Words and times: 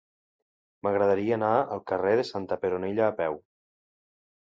M'agradaria 0.85 1.35
anar 1.37 1.51
al 1.75 1.83
carrer 1.91 2.13
de 2.19 2.23
Santa 2.29 2.57
Peronella 2.65 3.05
a 3.09 3.11
peu. 3.21 3.37